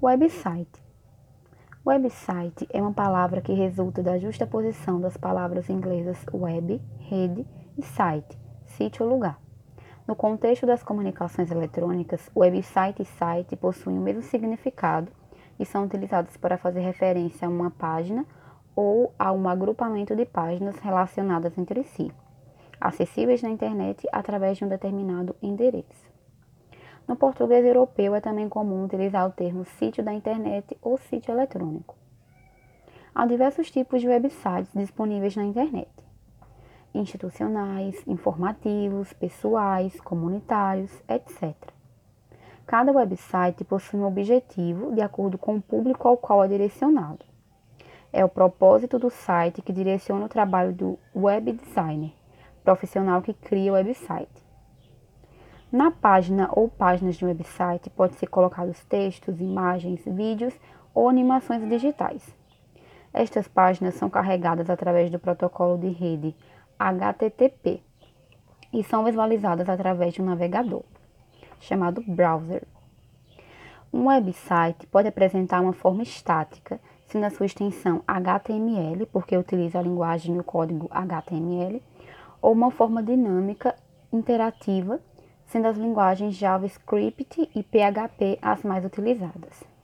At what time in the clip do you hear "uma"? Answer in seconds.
2.80-2.92, 17.50-17.72, 75.60-75.74, 82.52-82.70